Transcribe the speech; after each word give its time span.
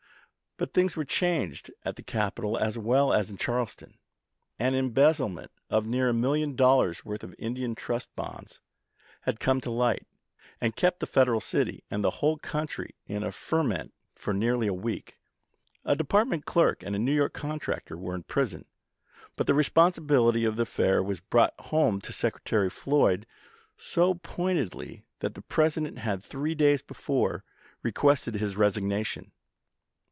But 0.57 0.75
things 0.75 0.95
were 0.95 1.05
changed 1.05 1.71
at 1.83 1.95
the 1.95 2.03
capital 2.03 2.55
as 2.55 2.77
well 2.77 3.11
as 3.13 3.31
in 3.31 3.37
Charleston. 3.37 3.97
An 4.59 4.75
embezzlement 4.75 5.49
of 5.71 5.87
near 5.87 6.09
a 6.09 6.13
million 6.13 6.55
dollars' 6.55 7.03
worth 7.03 7.23
of 7.23 7.33
Indian 7.39 7.73
Trust 7.73 8.15
Bonds 8.15 8.61
had 9.21 9.39
come 9.39 9.59
to 9.61 9.71
light, 9.71 10.05
and 10.59 10.75
kept 10.75 10.99
the 10.99 11.07
Federal 11.07 11.41
city 11.41 11.83
and 11.89 12.03
the 12.03 12.11
whole 12.19 12.37
country 12.37 12.93
in 13.07 13.23
a 13.23 13.31
ferment 13.31 13.91
for 14.13 14.35
nearly 14.35 14.67
a 14.67 14.73
week. 14.73 15.17
A 15.83 15.95
Department 15.95 16.45
clerk 16.45 16.83
and 16.83 16.95
a 16.95 16.99
New 16.99 17.15
York 17.15 17.33
contractor 17.33 17.97
were 17.97 18.13
in 18.13 18.21
prison, 18.21 18.65
but 19.35 19.47
the 19.47 19.55
responsibility 19.55 20.45
of 20.45 20.57
the 20.57 20.63
affair 20.63 21.01
was 21.01 21.19
brought 21.21 21.59
home 21.59 21.99
to 22.01 22.13
Secretary 22.13 22.69
Floyd 22.69 23.25
so 23.77 24.13
pointedly 24.13 25.05
that 25.21 25.29
anan's 25.31 25.31
Ad 25.31 25.33
the 25.33 25.41
President 25.41 25.97
had, 25.97 26.23
three 26.23 26.53
days 26.53 26.83
before, 26.83 27.43
requested 27.81 28.35
his 28.35 28.51
tiovp.iss. 28.53 28.57
resignation. 28.59 29.31